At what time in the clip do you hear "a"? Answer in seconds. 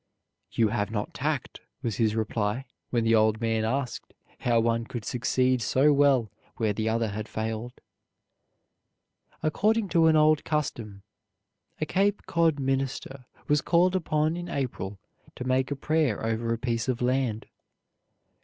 11.79-11.85, 15.69-15.75, 16.51-16.57